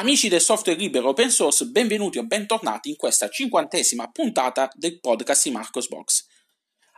Amici 0.00 0.28
del 0.28 0.40
software 0.40 0.78
libero 0.78 1.10
open 1.10 1.28
source, 1.28 1.66
benvenuti 1.66 2.16
o 2.16 2.24
bentornati 2.24 2.88
in 2.88 2.96
questa 2.96 3.28
cinquantesima 3.28 4.08
puntata 4.10 4.70
del 4.72 4.98
podcast 4.98 5.44
di 5.44 5.50
Marcos 5.50 5.88
Box. 5.88 6.24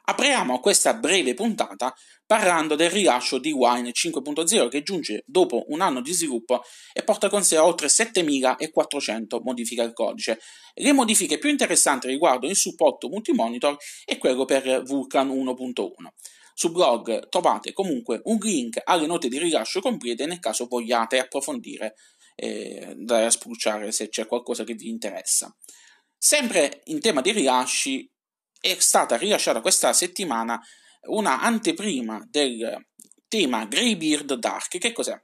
Apriamo 0.04 0.60
questa 0.60 0.94
breve 0.94 1.34
puntata 1.34 1.92
parlando 2.24 2.76
del 2.76 2.90
rilascio 2.90 3.38
di 3.38 3.50
Wine 3.50 3.90
5.0 3.90 4.68
che 4.68 4.84
giunge 4.84 5.24
dopo 5.26 5.64
un 5.70 5.80
anno 5.80 6.00
di 6.00 6.12
sviluppo 6.12 6.62
e 6.92 7.02
porta 7.02 7.28
con 7.28 7.42
sé 7.42 7.58
oltre 7.58 7.88
7400 7.88 9.40
modifiche 9.42 9.80
al 9.80 9.92
codice. 9.92 10.38
Le 10.74 10.92
modifiche 10.92 11.38
più 11.38 11.50
interessanti 11.50 12.06
riguardano 12.06 12.52
il 12.52 12.56
supporto 12.56 13.08
multimonitor 13.08 13.76
e 14.04 14.16
quello 14.16 14.44
per 14.44 14.84
Vulkan 14.84 15.28
1.1. 15.28 15.90
Sul 16.54 16.70
blog 16.70 17.28
trovate 17.28 17.72
comunque 17.72 18.20
un 18.26 18.38
link 18.40 18.80
alle 18.84 19.06
note 19.06 19.26
di 19.26 19.40
rilascio 19.40 19.80
complete 19.80 20.24
nel 20.26 20.38
caso 20.38 20.66
vogliate 20.66 21.18
approfondire 21.18 21.96
eh, 22.34 22.94
da 22.96 23.30
spulciare 23.30 23.92
se 23.92 24.08
c'è 24.08 24.26
qualcosa 24.26 24.64
che 24.64 24.74
vi 24.74 24.88
interessa. 24.88 25.54
Sempre 26.16 26.82
in 26.84 27.00
tema 27.00 27.20
di 27.20 27.32
rilasci, 27.32 28.10
è 28.60 28.76
stata 28.78 29.16
rilasciata 29.16 29.60
questa 29.60 29.92
settimana 29.92 30.60
una 31.08 31.40
anteprima 31.40 32.24
del 32.28 32.86
tema 33.26 33.64
Greybeard 33.66 34.34
Dark. 34.34 34.78
Che 34.78 34.92
cos'è? 34.92 35.20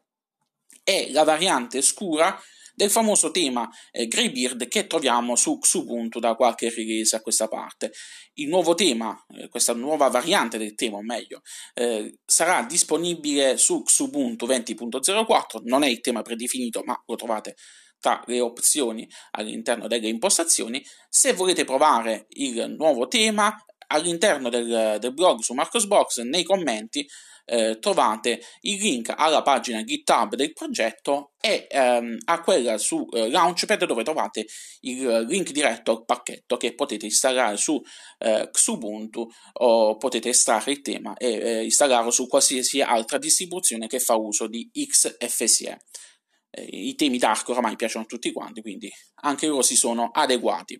È 0.82 1.10
la 1.10 1.22
variante 1.22 1.82
scura 1.82 2.40
del 2.78 2.90
famoso 2.90 3.32
tema 3.32 3.68
eh, 3.90 4.06
Greybeard 4.06 4.68
che 4.68 4.86
troviamo 4.86 5.34
su 5.34 5.58
Xubuntu 5.58 6.20
da 6.20 6.36
qualche 6.36 6.70
release 6.70 7.16
a 7.16 7.20
questa 7.20 7.48
parte. 7.48 7.90
Il 8.34 8.46
nuovo 8.46 8.76
tema, 8.76 9.20
eh, 9.34 9.48
questa 9.48 9.72
nuova 9.74 10.06
variante 10.06 10.58
del 10.58 10.76
tema, 10.76 10.98
o 10.98 11.02
meglio, 11.02 11.42
eh, 11.74 12.20
sarà 12.24 12.62
disponibile 12.62 13.56
su 13.56 13.82
Xubuntu 13.82 14.46
20.04, 14.46 15.62
non 15.64 15.82
è 15.82 15.88
il 15.88 16.00
tema 16.00 16.22
predefinito, 16.22 16.82
ma 16.84 16.96
lo 17.04 17.16
trovate 17.16 17.56
tra 17.98 18.22
le 18.26 18.38
opzioni 18.38 19.08
all'interno 19.32 19.88
delle 19.88 20.06
impostazioni. 20.06 20.80
Se 21.08 21.32
volete 21.32 21.64
provare 21.64 22.26
il 22.28 22.76
nuovo 22.78 23.08
tema, 23.08 23.52
all'interno 23.88 24.48
del, 24.48 24.96
del 24.98 25.12
blog 25.12 25.40
su 25.40 25.54
Marcosbox, 25.54 26.20
nei 26.20 26.44
commenti, 26.44 27.06
eh, 27.48 27.78
trovate 27.80 28.42
il 28.60 28.78
link 28.78 29.12
alla 29.16 29.42
pagina 29.42 29.82
GitHub 29.82 30.34
del 30.34 30.52
progetto 30.52 31.32
e 31.40 31.66
ehm, 31.68 32.18
a 32.26 32.40
quella 32.42 32.76
su 32.76 33.08
eh, 33.10 33.30
Launchpad 33.30 33.86
dove 33.86 34.04
trovate 34.04 34.46
il 34.80 35.24
link 35.26 35.50
diretto 35.50 35.92
al 35.92 36.04
pacchetto 36.04 36.58
che 36.58 36.74
potete 36.74 37.06
installare 37.06 37.56
su 37.56 37.80
eh, 38.18 38.50
Xubuntu 38.52 39.26
o 39.54 39.96
potete 39.96 40.28
estrarre 40.28 40.72
il 40.72 40.82
tema 40.82 41.16
e 41.16 41.32
eh, 41.32 41.64
installarlo 41.64 42.10
su 42.10 42.26
qualsiasi 42.26 42.82
altra 42.82 43.16
distribuzione 43.16 43.86
che 43.86 43.98
fa 43.98 44.14
uso 44.14 44.46
di 44.46 44.68
XFCE. 44.70 45.78
Eh, 46.50 46.62
I 46.62 46.94
temi 46.96 47.16
dark 47.16 47.48
oramai 47.48 47.76
piacciono 47.76 48.04
a 48.04 48.06
tutti 48.06 48.30
quanti, 48.30 48.60
quindi 48.60 48.92
anche 49.22 49.46
loro 49.46 49.62
si 49.62 49.76
sono 49.76 50.10
adeguati. 50.12 50.78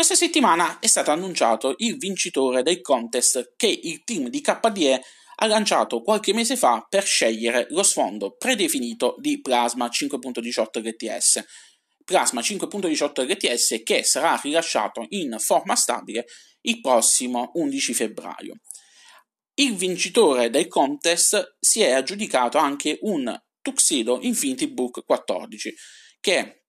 Questa 0.00 0.16
settimana 0.16 0.78
è 0.78 0.86
stato 0.86 1.10
annunciato 1.10 1.74
il 1.76 1.98
vincitore 1.98 2.62
del 2.62 2.80
contest 2.80 3.52
che 3.54 3.66
il 3.66 4.02
team 4.02 4.30
di 4.30 4.40
KDE 4.40 5.02
ha 5.34 5.46
lanciato 5.46 6.00
qualche 6.00 6.32
mese 6.32 6.56
fa 6.56 6.86
per 6.88 7.04
scegliere 7.04 7.66
lo 7.68 7.82
sfondo 7.82 8.34
predefinito 8.34 9.16
di 9.18 9.42
Plasma 9.42 9.88
5.18 9.88 10.82
LTS. 10.82 11.44
Plasma 12.02 12.40
5.18 12.40 13.28
LTS 13.28 13.82
che 13.84 14.02
sarà 14.02 14.40
rilasciato 14.42 15.04
in 15.10 15.36
forma 15.38 15.76
stabile 15.76 16.24
il 16.62 16.80
prossimo 16.80 17.50
11 17.52 17.92
febbraio. 17.92 18.54
Il 19.52 19.74
vincitore 19.74 20.48
del 20.48 20.68
contest 20.68 21.58
si 21.60 21.82
è 21.82 21.90
aggiudicato 21.90 22.56
anche 22.56 22.96
un 23.02 23.38
Tuxedo 23.60 24.20
Infinity 24.22 24.66
Book 24.68 25.04
14 25.04 25.74
che 26.20 26.59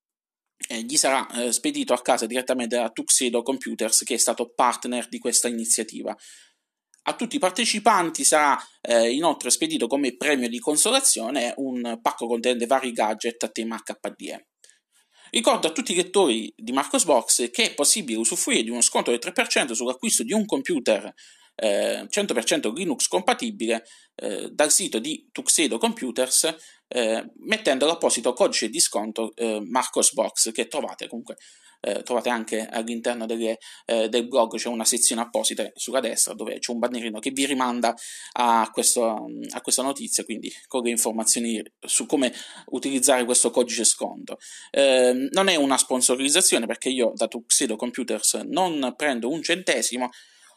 eh, 0.67 0.81
gli 0.83 0.95
sarà 0.97 1.27
eh, 1.29 1.51
spedito 1.51 1.93
a 1.93 2.01
casa 2.01 2.25
direttamente 2.25 2.75
da 2.75 2.89
Tuxedo 2.89 3.41
Computers 3.41 4.03
che 4.03 4.15
è 4.15 4.17
stato 4.17 4.51
partner 4.53 5.07
di 5.07 5.19
questa 5.19 5.47
iniziativa. 5.47 6.15
A 7.03 7.15
tutti 7.15 7.37
i 7.37 7.39
partecipanti 7.39 8.23
sarà 8.23 8.57
eh, 8.81 9.11
inoltre 9.11 9.49
spedito 9.49 9.87
come 9.87 10.15
premio 10.15 10.47
di 10.47 10.59
consolazione 10.59 11.53
un 11.57 11.99
pacco 12.01 12.27
contenente 12.27 12.67
vari 12.67 12.91
gadget 12.91 13.41
a 13.43 13.49
tema 13.49 13.81
HDE. 13.83 14.47
Ricordo 15.31 15.67
a 15.67 15.71
tutti 15.71 15.93
i 15.93 15.95
lettori 15.95 16.53
di 16.55 16.73
Marcosbox 16.73 17.49
che 17.51 17.71
è 17.71 17.73
possibile 17.73 18.19
usufruire 18.19 18.63
di 18.63 18.69
uno 18.69 18.81
sconto 18.81 19.11
del 19.11 19.21
3% 19.23 19.71
sull'acquisto 19.71 20.23
di 20.23 20.33
un 20.33 20.45
computer 20.45 21.11
eh, 21.55 22.07
100% 22.09 22.73
Linux 22.73 23.07
compatibile 23.07 23.85
eh, 24.15 24.49
dal 24.51 24.71
sito 24.71 24.99
di 24.99 25.29
Tuxedo 25.31 25.77
Computers 25.77 26.53
eh, 26.91 27.31
mettendo 27.39 27.85
l'apposito 27.85 28.33
codice 28.33 28.69
di 28.69 28.79
sconto 28.79 29.33
eh, 29.35 29.61
Marcosbox 29.63 30.51
che 30.51 30.67
trovate 30.67 31.07
comunque 31.07 31.37
eh, 31.81 32.03
trovate 32.03 32.29
anche 32.29 32.67
all'interno 32.67 33.25
delle, 33.25 33.57
eh, 33.85 34.07
del 34.07 34.27
blog, 34.27 34.55
c'è 34.55 34.69
una 34.69 34.85
sezione 34.85 35.21
apposita 35.21 35.69
sulla 35.73 35.99
destra 35.99 36.33
dove 36.33 36.59
c'è 36.59 36.71
un 36.71 36.79
bannerino 36.79 37.19
che 37.19 37.31
vi 37.31 37.45
rimanda 37.45 37.93
a, 38.33 38.69
questo, 38.71 39.27
a 39.49 39.61
questa 39.61 39.81
notizia, 39.81 40.23
quindi 40.23 40.51
con 40.67 40.83
le 40.83 40.91
informazioni 40.91 41.61
su 41.79 42.05
come 42.05 42.31
utilizzare 42.67 43.25
questo 43.25 43.49
codice 43.49 43.83
sconto. 43.83 44.37
Eh, 44.69 45.27
non 45.31 45.47
è 45.47 45.55
una 45.55 45.77
sponsorizzazione 45.77 46.67
perché 46.67 46.89
io 46.89 47.13
da 47.15 47.27
Tuxedo 47.27 47.75
Computers 47.75 48.35
non 48.45 48.93
prendo 48.95 49.29
un 49.29 49.41
centesimo, 49.41 50.09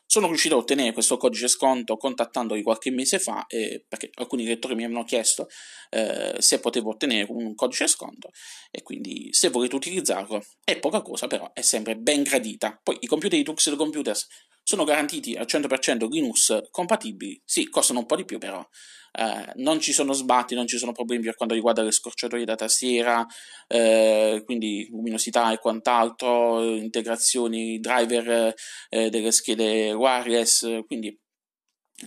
sono 0.07 0.29
riuscito 0.29 0.55
a 0.55 0.59
ottenere 0.59 0.93
questo 0.93 1.17
codice 1.17 1.49
sconto 1.49 1.97
contattandoli 1.97 2.63
qualche 2.63 2.91
mese 2.91 3.19
fa 3.19 3.47
eh, 3.47 3.85
perché 3.89 4.11
alcuni 4.15 4.45
lettori 4.45 4.75
mi 4.75 4.85
avevano 4.85 5.05
chiesto 5.05 5.49
eh, 5.91 6.37
se 6.39 6.61
potevo 6.61 6.91
ottenere 6.91 7.27
un 7.31 7.55
codice 7.55 7.87
sconto 7.87 8.31
e 8.71 8.83
quindi 8.83 9.29
se 9.33 9.49
volete 9.49 9.75
utilizzarlo 9.75 10.43
è 10.63 10.79
poca 10.79 11.03
cosa 11.03 11.27
però 11.27 11.53
è 11.53 11.63
sempre 11.63 11.97
ben 11.97 12.23
gradita. 12.23 12.79
Poi 12.83 12.99
i 13.01 13.07
computer 13.07 13.39
di 13.39 13.45
Tuxedo 13.45 13.77
Computers 13.77 14.27
sono 14.65 14.85
garantiti 14.85 15.37
al 15.37 15.47
100% 15.47 16.09
Linux 16.09 16.71
compatibili, 16.71 17.41
sì, 17.45 17.69
costano 17.69 18.01
un 18.01 18.07
po' 18.07 18.17
di 18.17 18.25
più 18.25 18.39
però, 18.39 18.67
eh, 19.13 19.53
non 19.57 19.79
ci 19.79 19.93
sono 19.93 20.13
sbatti, 20.13 20.55
non 20.57 20.67
ci 20.67 20.79
sono 20.79 20.93
problemi 20.93 21.23
per 21.23 21.37
quanto 21.37 21.55
riguarda 21.55 21.83
le 21.83 21.93
scorciatoie 21.93 22.45
da 22.45 22.57
tastiera, 22.57 23.25
eh, 23.69 24.43
quindi 24.45 24.89
luminosità 24.91 25.53
e 25.53 25.59
quant'altro, 25.59 26.65
integrazioni, 26.65 27.79
driver 27.79 28.55
eh, 28.89 29.11
delle 29.11 29.31
schede 29.31 29.93
wireless, 29.93 30.81
quindi 30.87 31.17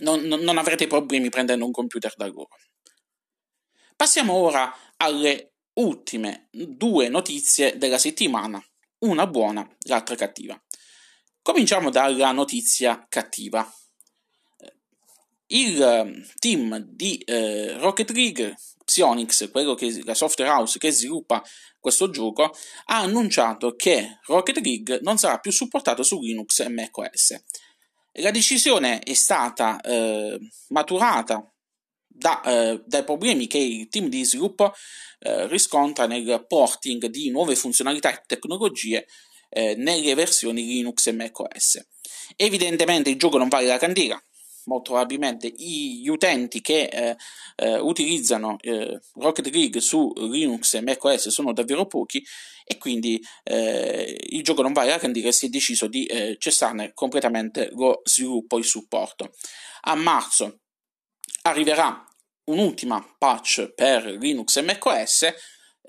non, 0.00 0.20
non 0.20 0.58
avrete 0.58 0.86
problemi 0.86 1.30
prendendo 1.30 1.64
un 1.64 1.72
computer 1.72 2.12
da 2.16 2.26
loro. 2.26 2.48
Passiamo 3.96 4.34
ora 4.34 4.70
alle 4.96 5.54
ultime 5.74 6.48
due 6.50 7.08
notizie 7.08 7.78
della 7.78 7.98
settimana, 7.98 8.62
una 8.98 9.26
buona, 9.26 9.66
l'altra 9.86 10.14
cattiva. 10.16 10.60
Cominciamo 11.48 11.88
dalla 11.88 12.30
notizia 12.32 13.06
cattiva. 13.08 13.66
Il 15.46 15.80
ehm, 15.80 16.26
team 16.38 16.76
di 16.76 17.16
eh, 17.24 17.78
Rocket 17.78 18.10
League, 18.10 18.54
Psyonix, 18.84 19.50
che, 19.74 20.02
la 20.04 20.12
software 20.12 20.50
house 20.50 20.78
che 20.78 20.90
sviluppa 20.90 21.42
questo 21.80 22.10
gioco, 22.10 22.54
ha 22.84 22.98
annunciato 22.98 23.76
che 23.76 24.18
Rocket 24.26 24.58
League 24.58 24.98
non 25.00 25.16
sarà 25.16 25.38
più 25.38 25.50
supportato 25.50 26.02
su 26.02 26.20
Linux 26.20 26.58
e 26.58 26.68
macOS. 26.68 27.42
La 28.20 28.30
decisione 28.30 28.98
è 28.98 29.14
stata 29.14 29.80
eh, 29.80 30.38
maturata 30.68 31.50
da, 32.06 32.42
eh, 32.42 32.82
dai 32.84 33.04
problemi 33.04 33.46
che 33.46 33.56
il 33.56 33.88
team 33.88 34.08
di 34.08 34.22
sviluppo 34.22 34.74
eh, 35.20 35.46
riscontra 35.46 36.06
nel 36.06 36.44
porting 36.46 37.06
di 37.06 37.30
nuove 37.30 37.56
funzionalità 37.56 38.12
e 38.12 38.22
tecnologie 38.26 39.06
eh, 39.48 39.74
nelle 39.76 40.14
versioni 40.14 40.64
Linux 40.64 41.06
e 41.06 41.12
macOS. 41.12 41.86
Evidentemente 42.36 43.10
il 43.10 43.16
gioco 43.16 43.38
non 43.38 43.48
vale 43.48 43.66
la 43.66 43.78
candela, 43.78 44.22
molto 44.68 44.92
probabilmente 44.92 45.48
gli 45.48 46.08
utenti 46.08 46.60
che 46.60 46.84
eh, 46.84 47.16
eh, 47.56 47.78
utilizzano 47.78 48.56
eh, 48.60 49.00
Rocket 49.14 49.48
League 49.48 49.80
su 49.80 50.12
Linux 50.16 50.74
e 50.74 50.82
macOS 50.82 51.28
sono 51.28 51.52
davvero 51.52 51.86
pochi 51.86 52.24
e 52.64 52.76
quindi 52.76 53.20
eh, 53.44 54.16
il 54.30 54.42
gioco 54.42 54.62
non 54.62 54.74
vale 54.74 54.90
la 54.90 54.98
candela 54.98 55.28
e 55.28 55.32
si 55.32 55.46
è 55.46 55.48
deciso 55.48 55.86
di 55.86 56.04
eh, 56.04 56.36
cessarne 56.38 56.92
completamente 56.92 57.70
lo 57.72 58.02
sviluppo 58.04 58.56
e 58.56 58.60
il 58.60 58.66
supporto. 58.66 59.34
A 59.82 59.94
marzo 59.94 60.60
arriverà 61.42 62.04
un'ultima 62.44 63.14
patch 63.18 63.72
per 63.74 64.04
Linux 64.04 64.56
e 64.56 64.62
macOS 64.62 65.34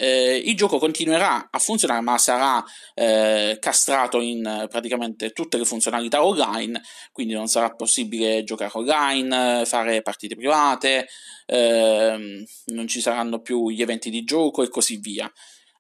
eh, 0.02 0.42
il 0.46 0.56
gioco 0.56 0.78
continuerà 0.78 1.50
a 1.52 1.60
funzionare 1.60 2.00
ma 2.00 2.18
sarà 2.18 2.64
eh, 2.94 3.58
castrato 3.60 4.22
in 4.22 4.46
eh, 4.46 4.68
praticamente 4.70 5.32
tutte 5.32 5.58
le 5.58 5.66
funzionalità 5.66 6.24
online, 6.24 6.82
quindi 7.12 7.34
non 7.34 7.48
sarà 7.48 7.76
possibile 7.76 8.46
giocare 8.46 8.72
online, 8.76 9.66
fare 9.66 10.02
partite 10.02 10.38
private, 10.38 11.06
ehm, 11.48 12.46
non 12.68 12.88
ci 12.88 13.02
saranno 13.02 13.42
più 13.42 13.70
gli 13.70 13.82
eventi 13.82 14.10
di 14.10 14.24
gioco 14.24 14.64
e 14.64 14.70
così 14.70 14.96
via. 14.98 15.30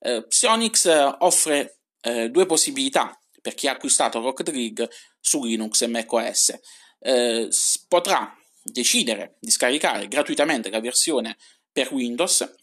Eh, 0.01 0.27
Psyonix 0.27 1.15
offre 1.19 1.79
eh, 2.01 2.29
due 2.29 2.45
possibilità 2.45 3.17
per 3.41 3.53
chi 3.53 3.69
ha 3.69 3.71
acquistato 3.71 4.19
Rocket 4.19 4.49
League 4.49 4.89
su 5.21 5.45
Linux 5.45 5.81
e 5.81 5.87
macOS. 5.87 6.59
Eh, 6.99 7.47
potrà 7.87 8.35
decidere 8.61 9.37
di 9.39 9.49
scaricare 9.49 10.09
gratuitamente 10.09 10.69
la 10.69 10.81
versione 10.81 11.37
per 11.71 11.93
Windows 11.93 12.57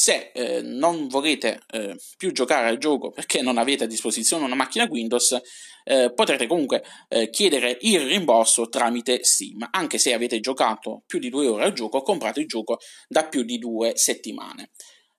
Se 0.00 0.30
eh, 0.32 0.62
non 0.62 1.08
volete 1.08 1.62
eh, 1.72 1.96
più 2.16 2.30
giocare 2.30 2.68
al 2.68 2.78
gioco 2.78 3.10
perché 3.10 3.42
non 3.42 3.58
avete 3.58 3.82
a 3.82 3.86
disposizione 3.88 4.44
una 4.44 4.54
macchina 4.54 4.86
Windows, 4.88 5.36
eh, 5.82 6.12
potrete 6.14 6.46
comunque 6.46 6.84
eh, 7.08 7.30
chiedere 7.30 7.78
il 7.80 8.06
rimborso 8.06 8.68
tramite 8.68 9.24
Steam. 9.24 9.66
Anche 9.72 9.98
se 9.98 10.12
avete 10.12 10.38
giocato 10.38 11.02
più 11.04 11.18
di 11.18 11.30
due 11.30 11.48
ore 11.48 11.64
al 11.64 11.72
gioco, 11.72 12.02
comprate 12.02 12.38
il 12.38 12.46
gioco 12.46 12.78
da 13.08 13.26
più 13.26 13.42
di 13.42 13.58
due 13.58 13.96
settimane. 13.96 14.70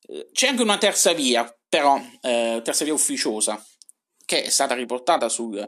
Eh, 0.08 0.30
c'è 0.31 0.48
anche 0.48 0.62
una 0.62 0.78
terza 0.78 1.12
via, 1.12 1.54
però, 1.68 2.02
eh, 2.22 2.62
terza 2.64 2.86
via 2.86 2.94
ufficiosa, 2.94 3.62
che 4.26 4.44
è 4.44 4.50
stata 4.50 4.76
riportata 4.76 5.28
sul, 5.28 5.68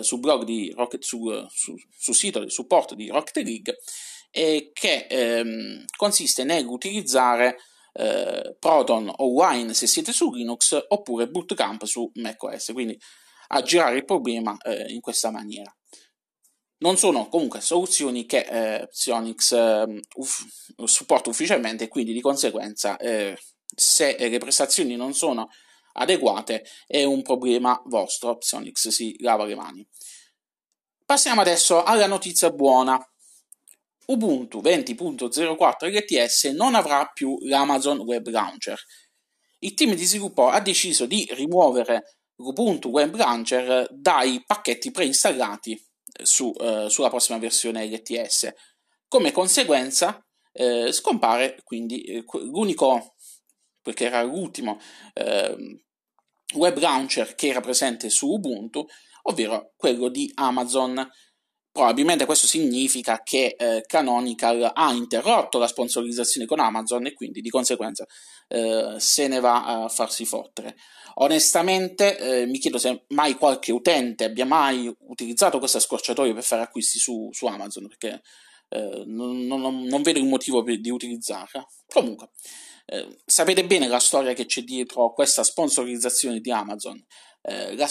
sul 0.00 0.18
blog 0.18 0.42
di 0.42 0.72
Rocket, 0.74 1.04
su, 1.04 1.30
su, 1.48 1.76
sul 1.96 2.14
sito 2.14 2.40
del 2.40 2.50
supporto 2.50 2.96
di 2.96 3.06
Rocket 3.06 3.36
League, 3.44 3.76
e 4.32 4.70
che 4.72 5.06
ehm, 5.08 5.84
consiste 5.96 6.42
nell'utilizzare 6.42 7.56
eh, 7.96 8.56
Proton 8.58 9.12
o 9.16 9.32
Wine 9.32 9.74
se 9.74 9.86
siete 9.86 10.12
su 10.12 10.32
Linux 10.32 10.78
oppure 10.88 11.28
Bootcamp 11.28 11.84
su 11.84 12.10
macOS, 12.14 12.72
quindi 12.72 12.98
a 13.48 13.62
girare 13.62 13.96
il 13.96 14.04
problema 14.04 14.56
eh, 14.58 14.92
in 14.92 15.00
questa 15.00 15.30
maniera. 15.30 15.74
Non 16.78 16.98
sono 16.98 17.28
comunque 17.28 17.60
soluzioni 17.60 18.26
che 18.26 18.40
eh, 18.40 18.86
Psionics 18.88 19.52
eh, 19.52 20.00
uff, 20.16 20.44
supporta 20.84 21.30
ufficialmente 21.30 21.88
quindi 21.88 22.12
di 22.12 22.20
conseguenza 22.20 22.98
eh, 22.98 23.38
se 23.74 24.16
le 24.18 24.38
prestazioni 24.38 24.94
non 24.94 25.14
sono 25.14 25.48
adeguate 25.98 26.66
è 26.86 27.04
un 27.04 27.22
problema 27.22 27.80
vostro, 27.86 28.36
Psionics 28.36 28.88
si 28.88 29.16
lava 29.20 29.44
le 29.44 29.54
mani. 29.54 29.88
Passiamo 31.04 31.40
adesso 31.40 31.82
alla 31.82 32.06
notizia 32.06 32.50
buona. 32.50 32.98
Ubuntu 34.06 34.60
20.04 34.60 35.90
LTS 35.90 36.44
non 36.54 36.74
avrà 36.74 37.10
più 37.12 37.36
l'Amazon 37.40 38.00
Web 38.00 38.28
Launcher. 38.28 38.78
Il 39.60 39.74
team 39.74 39.94
di 39.94 40.04
sviluppo 40.04 40.48
ha 40.48 40.60
deciso 40.60 41.06
di 41.06 41.28
rimuovere 41.32 42.18
l'Ubuntu 42.36 42.88
Web 42.90 43.16
Launcher 43.16 43.88
dai 43.90 44.42
pacchetti 44.46 44.90
preinstallati 44.90 45.82
su, 46.22 46.52
eh, 46.60 46.86
sulla 46.88 47.08
prossima 47.08 47.38
versione 47.38 47.86
LTS. 47.86 48.52
Come 49.08 49.32
conseguenza 49.32 50.24
eh, 50.52 50.92
scompare 50.92 51.60
quindi 51.64 52.02
eh, 52.02 52.24
l'unico, 52.32 53.16
perché 53.82 54.06
era 54.06 54.22
l'ultimo 54.22 54.80
ehm, 55.14 55.80
web 56.54 56.78
launcher 56.78 57.34
che 57.34 57.48
era 57.48 57.60
presente 57.60 58.08
su 58.08 58.30
Ubuntu, 58.30 58.86
ovvero 59.22 59.72
quello 59.76 60.08
di 60.08 60.30
Amazon. 60.34 61.08
Probabilmente 61.76 62.24
questo 62.24 62.46
significa 62.46 63.20
che 63.22 63.54
eh, 63.54 63.84
Canonical 63.86 64.70
ha 64.72 64.92
interrotto 64.94 65.58
la 65.58 65.66
sponsorizzazione 65.66 66.46
con 66.46 66.58
Amazon 66.58 67.04
e 67.04 67.12
quindi 67.12 67.42
di 67.42 67.50
conseguenza 67.50 68.06
eh, 68.48 68.94
se 68.96 69.28
ne 69.28 69.40
va 69.40 69.82
a 69.82 69.88
farsi 69.88 70.24
fottere. 70.24 70.76
Onestamente 71.16 72.16
eh, 72.16 72.46
mi 72.46 72.58
chiedo 72.58 72.78
se 72.78 73.04
mai 73.08 73.34
qualche 73.34 73.72
utente 73.72 74.24
abbia 74.24 74.46
mai 74.46 74.90
utilizzato 75.08 75.58
questa 75.58 75.78
scorciatoia 75.78 76.32
per 76.32 76.44
fare 76.44 76.62
acquisti 76.62 76.98
su, 76.98 77.28
su 77.32 77.44
Amazon 77.44 77.88
perché 77.88 78.22
eh, 78.70 79.02
non, 79.04 79.44
non, 79.46 79.82
non, 79.82 80.02
vedo 80.02 80.18
il 80.18 80.24
motivo 80.24 80.62
di 80.62 80.90
utilizzarla. 80.90 81.62
Comunque, 81.92 82.30
eh, 82.86 83.18
sapete 83.26 83.66
bene 83.66 83.86
la 83.86 84.00
storia 84.00 84.32
che 84.32 84.46
c'è 84.46 84.62
dietro 84.62 85.12
questa 85.12 85.44
sponsorizzazione 85.44 86.40
di 86.40 86.50
Amazon. 86.50 87.04
Eh, 87.42 87.76
la, 87.76 87.88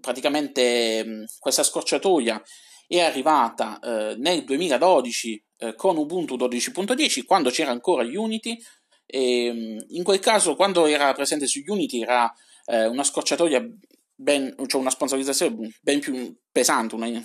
praticamente 0.00 1.04
mh, 1.04 1.24
questa 1.40 1.64
scorciatoia 1.64 2.40
è 2.86 3.00
arrivata 3.00 3.78
eh, 3.80 4.16
nel 4.16 4.44
2012 4.44 5.44
eh, 5.58 5.74
con 5.74 5.96
Ubuntu 5.96 6.36
12.10 6.36 7.24
quando 7.24 7.50
c'era 7.50 7.70
ancora 7.70 8.04
Unity 8.04 8.58
e 9.06 9.52
mm, 9.52 9.78
in 9.88 10.02
quel 10.02 10.18
caso 10.18 10.54
quando 10.54 10.86
era 10.86 11.12
presente 11.12 11.46
su 11.46 11.62
Unity 11.66 12.02
era 12.02 12.32
eh, 12.66 12.86
una 12.86 13.04
scorciatoia 13.04 13.64
ben, 14.14 14.54
cioè 14.66 14.80
una 14.80 14.90
sponsorizzazione 14.90 15.76
ben 15.80 16.00
più 16.00 16.34
pesante 16.50 16.94
una, 16.94 17.06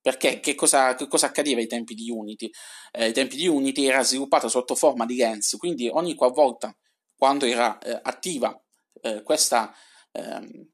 perché 0.00 0.40
che 0.40 0.54
cosa, 0.54 0.94
che 0.94 1.06
cosa, 1.06 1.26
accadeva 1.26 1.60
ai 1.60 1.66
tempi 1.66 1.94
di 1.94 2.10
Unity? 2.10 2.50
Eh, 2.92 3.04
ai 3.04 3.12
tempi 3.12 3.36
di 3.36 3.46
Unity 3.46 3.86
era 3.86 4.02
sviluppata 4.02 4.48
sotto 4.48 4.74
forma 4.74 5.06
di 5.06 5.16
lens, 5.16 5.56
quindi 5.58 5.88
ogni 5.88 6.14
qualvolta 6.14 6.76
quando 7.16 7.46
era 7.46 7.78
eh, 7.78 7.98
attiva 8.02 8.54
eh, 9.00 9.22
questa, 9.22 9.74
ehm, 10.12 10.72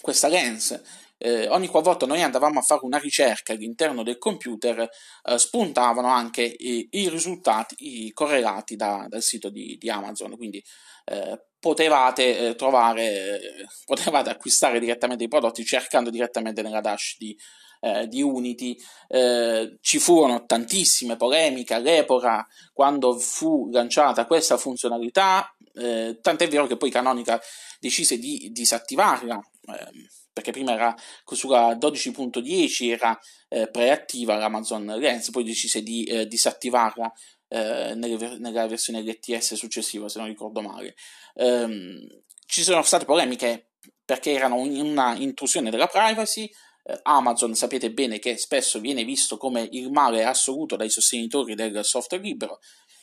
questa 0.00 0.28
lens 0.28 0.80
eh, 1.22 1.48
ogni 1.48 1.66
qualvolta 1.66 2.06
noi 2.06 2.22
andavamo 2.22 2.60
a 2.60 2.62
fare 2.62 2.80
una 2.84 2.96
ricerca 2.96 3.52
all'interno 3.52 4.02
del 4.02 4.16
computer, 4.16 4.80
eh, 4.80 5.38
spuntavano 5.38 6.08
anche 6.08 6.42
i, 6.42 6.88
i 6.92 7.10
risultati 7.10 8.06
i 8.06 8.12
correlati 8.12 8.74
da, 8.74 9.04
dal 9.06 9.20
sito 9.20 9.50
di, 9.50 9.76
di 9.78 9.90
Amazon. 9.90 10.34
Quindi 10.38 10.64
eh, 11.04 11.44
potevate 11.58 12.38
eh, 12.38 12.54
trovare, 12.54 13.38
potevate 13.84 14.30
acquistare 14.30 14.80
direttamente 14.80 15.24
i 15.24 15.28
prodotti 15.28 15.62
cercando 15.62 16.08
direttamente 16.08 16.62
nella 16.62 16.80
dash 16.80 17.16
di, 17.18 17.36
eh, 17.80 18.06
di 18.06 18.22
Unity. 18.22 18.76
Eh, 19.08 19.78
ci 19.80 19.98
furono 19.98 20.44
tantissime 20.44 21.16
polemiche 21.16 21.74
all'epoca 21.74 22.46
quando 22.72 23.18
fu 23.18 23.68
lanciata 23.70 24.26
questa 24.26 24.56
funzionalità, 24.56 25.54
eh, 25.74 26.18
tant'è 26.20 26.48
vero 26.48 26.66
che 26.66 26.76
poi 26.76 26.90
Canonical 26.90 27.40
decise 27.78 28.18
di 28.18 28.50
disattivarla. 28.52 29.40
Eh, 29.66 30.08
perché 30.32 30.52
prima 30.52 30.72
era 30.72 30.94
sulla 31.24 31.76
12.10 31.76 32.90
era 32.90 33.18
eh, 33.48 33.68
preattiva 33.68 34.36
l'Amazon 34.36 34.84
Lens, 34.86 35.30
poi 35.30 35.42
decise 35.42 35.82
di 35.82 36.04
eh, 36.04 36.26
disattivarla 36.26 37.12
nelle, 37.52 38.38
nella 38.38 38.68
versione 38.68 39.02
LTS 39.02 39.54
successiva, 39.54 40.08
se 40.08 40.20
non 40.20 40.28
ricordo 40.28 40.60
male. 40.60 40.94
Um, 41.34 41.98
ci 42.46 42.62
sono 42.62 42.82
state 42.82 43.04
polemiche 43.04 43.70
perché 44.04 44.32
erano 44.32 44.56
una 44.56 45.14
intrusione 45.16 45.70
della 45.70 45.86
privacy. 45.86 46.50
Eh, 46.82 46.98
Amazon 47.02 47.54
sapete 47.54 47.92
bene 47.92 48.18
che 48.18 48.36
spesso 48.36 48.80
viene 48.80 49.04
visto 49.04 49.36
come 49.36 49.68
il 49.72 49.90
male 49.90 50.24
assoluto 50.24 50.76
dai 50.76 50.90
sostenitori 50.90 51.54
del 51.54 51.84
software 51.84 52.22
libero, 52.22 52.58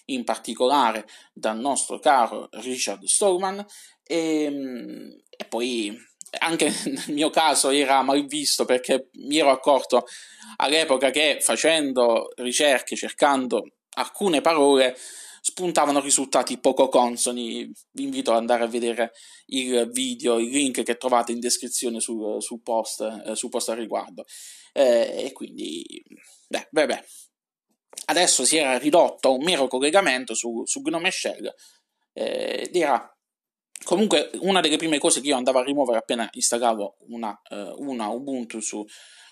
in 0.06 0.24
particolare 0.24 1.06
dal 1.34 1.58
nostro 1.58 2.00
caro 2.00 2.48
Richard 2.52 3.04
Stallman, 3.04 3.66
e, 4.04 4.44
ehm, 4.44 5.22
e 5.30 5.46
poi 5.46 5.96
anche 6.40 6.66
nel 6.86 7.14
mio 7.14 7.30
caso 7.30 7.70
era 7.70 8.02
mal 8.02 8.26
visto 8.26 8.66
perché 8.66 9.10
mi 9.14 9.38
ero 9.38 9.52
accorto 9.52 10.06
all'epoca 10.58 11.10
che 11.10 11.38
facendo 11.42 12.30
ricerche, 12.38 12.96
cercando 12.96 13.64
alcune 13.98 14.42
parole, 14.42 14.96
spuntavano 15.42 16.00
risultati 16.00 16.60
poco 16.60 16.90
consoni. 16.90 17.72
Vi 17.92 18.04
invito 18.04 18.32
ad 18.32 18.38
andare 18.38 18.64
a 18.64 18.68
vedere 18.68 19.12
il 19.48 19.90
video, 19.92 20.38
il 20.38 20.50
link 20.50 20.84
che 20.84 20.98
trovate 20.98 21.32
in 21.32 21.40
descrizione 21.40 22.00
sul, 22.00 22.42
sul 22.42 22.62
post, 22.62 23.02
eh, 23.26 23.36
sul 23.36 23.50
post 23.50 23.70
al 23.70 23.78
riguardo. 23.78 24.26
Eh, 24.74 25.26
e 25.26 25.32
quindi, 25.32 25.84
beh, 26.48 26.68
beh, 26.72 26.86
beh. 26.86 27.06
Adesso 28.06 28.46
si 28.46 28.58
era 28.58 28.78
ridotto 28.78 29.30
a 29.30 29.32
un 29.32 29.44
mero 29.44 29.68
collegamento 29.68 30.34
su, 30.34 30.64
su 30.66 30.82
Gnome 30.82 31.12
Shell 31.12 31.54
eh, 32.14 32.64
ed 32.68 32.76
era 32.76 33.17
Comunque, 33.84 34.30
una 34.40 34.60
delle 34.60 34.78
prime 34.78 34.98
cose 34.98 35.22
che 35.22 35.28
io 35.28 35.36
andavo 35.36 35.60
a 35.60 35.64
rimuovere 35.64 36.00
appena 36.00 36.28
installavo 36.32 36.98
una, 37.08 37.40
uh, 37.50 37.76
una 37.78 38.08
Ubuntu 38.10 38.60
su 38.60 38.86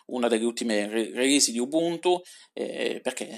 una 0.08 0.28
delle 0.28 0.46
ultime 0.46 0.88
re- 0.88 1.12
release 1.14 1.52
di 1.52 1.60
Ubuntu, 1.60 2.22
eh, 2.54 3.00
perché 3.02 3.30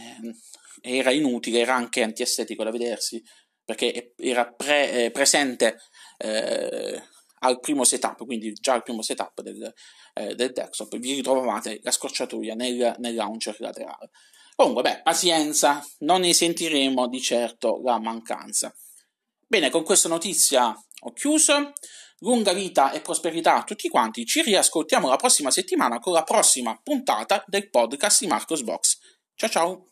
era 0.82 1.12
inutile, 1.12 1.60
era 1.60 1.76
anche 1.76 2.04
antiestetico 2.04 2.64
da 2.64 2.72
vedersi, 2.72 3.24
perché 3.64 4.14
era 4.18 4.52
pre- 4.52 5.06
eh, 5.06 5.12
presente 5.12 5.78
eh, 6.18 7.02
al 7.40 7.60
primo 7.60 7.84
setup, 7.84 8.26
quindi 8.26 8.52
già 8.54 8.74
al 8.74 8.84
primo 8.84 9.02
setup 9.02 9.42
del, 9.42 9.74
eh, 10.14 10.36
del 10.36 10.52
desktop, 10.52 10.98
vi 10.98 11.16
ritrovavate 11.16 11.80
la 11.84 11.92
scorciatoia 11.92 12.56
nel, 12.56 12.96
nel 13.00 13.16
launcher 13.16 13.56
laterale. 13.60 14.10
Comunque, 14.56 14.82
beh, 14.82 15.02
pazienza, 15.04 15.86
non 16.00 16.22
ne 16.22 16.34
sentiremo 16.34 17.08
di 17.08 17.22
certo 17.22 17.80
la 17.84 18.00
mancanza. 18.00 18.74
Bene, 19.50 19.70
con 19.70 19.84
questa 19.84 20.10
notizia 20.10 20.76
ho 21.02 21.14
chiuso. 21.14 21.74
Lunga 22.20 22.52
vita 22.52 22.92
e 22.92 23.00
prosperità 23.00 23.56
a 23.56 23.64
tutti 23.64 23.88
quanti. 23.88 24.26
Ci 24.26 24.42
riascoltiamo 24.42 25.08
la 25.08 25.16
prossima 25.16 25.52
settimana 25.52 26.00
con 26.00 26.12
la 26.12 26.24
prossima 26.24 26.78
puntata 26.84 27.44
del 27.48 27.70
podcast 27.70 28.22
di 28.22 28.28
Marcos 28.28 28.64
Box. 28.64 28.98
Ciao 29.36 29.50
ciao! 29.50 29.88